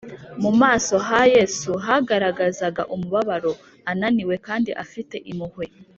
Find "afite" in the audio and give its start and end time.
4.83-5.15